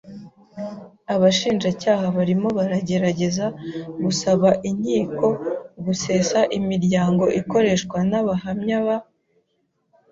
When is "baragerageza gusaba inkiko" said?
2.57-5.27